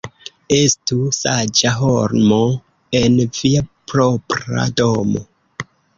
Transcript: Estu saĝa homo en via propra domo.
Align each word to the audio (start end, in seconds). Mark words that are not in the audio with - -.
Estu 0.55 0.95
saĝa 1.17 1.73
homo 1.81 2.39
en 3.01 3.21
via 3.37 3.63
propra 3.93 4.67
domo. 4.83 5.23